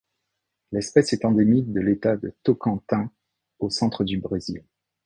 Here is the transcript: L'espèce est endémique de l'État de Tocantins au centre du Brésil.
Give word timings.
L'espèce 0.71 1.13
est 1.13 1.25
endémique 1.25 1.71
de 1.71 1.79
l'État 1.79 2.17
de 2.17 2.33
Tocantins 2.41 3.11
au 3.59 3.69
centre 3.69 4.03
du 4.03 4.17
Brésil. 4.17 4.63